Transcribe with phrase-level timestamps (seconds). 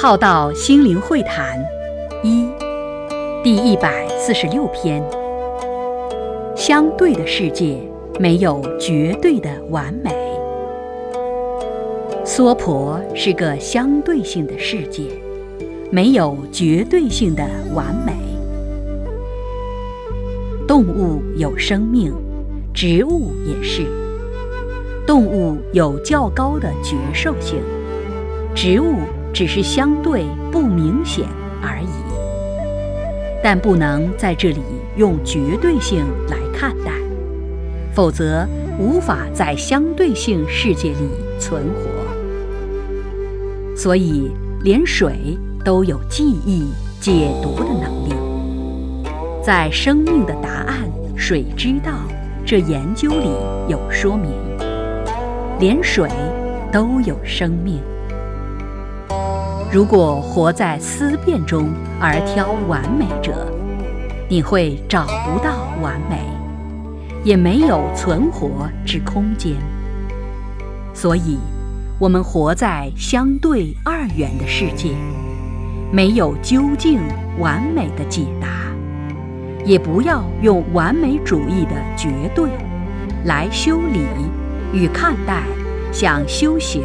[0.00, 1.60] 浩道心灵会谈
[2.22, 2.48] 一
[3.42, 5.02] 第一百四十六篇：
[6.54, 7.80] 相对的世界
[8.20, 10.12] 没有绝对的完美。
[12.24, 15.02] 娑婆是个相对性的世界，
[15.90, 17.44] 没有绝对性的
[17.74, 18.12] 完美。
[20.68, 22.14] 动物有生命，
[22.72, 23.82] 植物也是。
[25.04, 27.58] 动物有较高的觉受性，
[28.54, 28.94] 植物
[29.32, 31.24] 只是相对不明显
[31.62, 31.88] 而已。
[33.42, 34.60] 但不能在这里
[34.96, 36.92] 用绝对性来看待，
[37.94, 38.46] 否则
[38.78, 41.88] 无法在相对性世界里存活。
[43.76, 44.32] 所以，
[44.64, 46.68] 连水都有记忆、
[47.00, 48.12] 解读的能力。
[49.40, 51.92] 在《生命的答案：水知道》
[52.44, 53.30] 这研究里
[53.68, 54.32] 有说明。
[55.60, 56.08] 连水
[56.72, 57.80] 都有生命。
[59.70, 61.68] 如果活在思辨中
[62.00, 63.52] 而挑完美者，
[64.26, 66.22] 你会找不到完美，
[67.22, 69.52] 也没有存活之空间。
[70.94, 71.38] 所以，
[71.98, 74.88] 我们活在相对二元的世界，
[75.92, 76.98] 没有究竟
[77.38, 78.48] 完美的解答，
[79.66, 82.48] 也不要用完美主义的绝对
[83.26, 84.00] 来修理。
[84.72, 85.42] 与看待
[85.92, 86.82] 想修行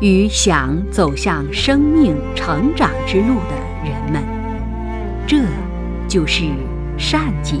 [0.00, 4.22] 与想走向生命成长之路的人们，
[5.26, 5.38] 这
[6.06, 6.44] 就是
[6.98, 7.56] 善解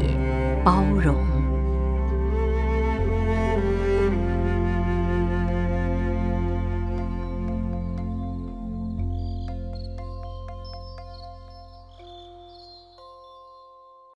[0.62, 1.35] 包容。